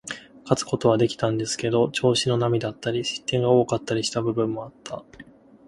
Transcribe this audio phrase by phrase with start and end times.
[0.45, 5.03] 勝つことはできたんですけど、調子の波だったり、失点が多かったりした部分もあった。